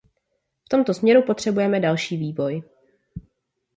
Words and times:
V 0.65 0.69
tomto 0.69 0.93
směru 0.93 1.21
potřebujeme 1.21 1.79
další 1.79 2.17
vývoj. 2.17 2.63